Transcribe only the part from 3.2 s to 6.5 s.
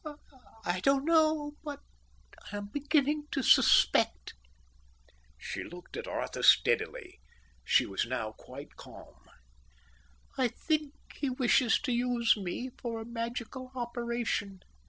to suspect." She looked at Arthur